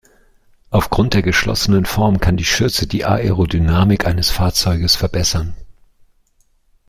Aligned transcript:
Aufgrund 0.71 1.13
der 1.13 1.21
geschlossenen 1.21 1.85
Form 1.85 2.19
kann 2.19 2.35
die 2.35 2.43
Schürze 2.43 2.87
die 2.87 3.05
Aerodynamik 3.05 4.07
eines 4.07 4.31
Fahrzeugs 4.31 4.95
verbessern. 4.95 5.53